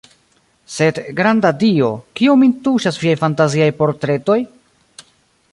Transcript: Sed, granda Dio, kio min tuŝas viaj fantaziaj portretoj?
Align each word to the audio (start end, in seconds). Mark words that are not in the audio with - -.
Sed, 0.75 1.01
granda 1.19 1.51
Dio, 1.65 1.91
kio 2.21 2.37
min 2.45 2.57
tuŝas 2.69 2.99
viaj 3.05 3.15
fantaziaj 3.23 3.71
portretoj? 3.83 4.43